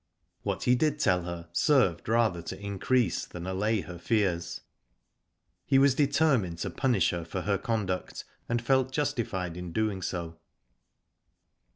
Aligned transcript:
What 0.41 0.63
he 0.63 0.73
did 0.73 0.97
tell 0.97 1.25
her 1.25 1.47
served 1.51 2.09
rather 2.09 2.41
to 2.41 2.59
increase 2.59 3.23
than 3.23 3.45
allay 3.45 3.81
her 3.81 3.99
fears. 3.99 4.61
He 5.67 5.77
was 5.77 5.93
determined 5.93 6.57
to 6.57 6.71
punish 6.71 7.11
her 7.11 7.23
for 7.23 7.41
her 7.41 7.59
conduct, 7.59 8.25
and 8.49 8.59
felt 8.63 8.91
justified 8.91 9.55
in 9.55 9.71
doing 9.71 10.01
so. 10.01 10.39